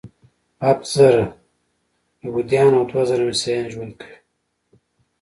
[0.63, 1.25] هفت زره
[2.25, 4.15] یهودان او دوه زره مسیحیان ژوند کوي.